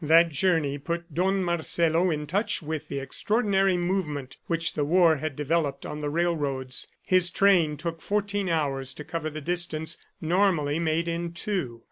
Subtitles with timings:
[0.03, 5.35] That journey put Don Marcelo in touch with the extraordinary movement which the war had
[5.35, 6.87] developed on the railroads.
[7.03, 11.79] His train took fourteen hours to cover the distance normally made in two.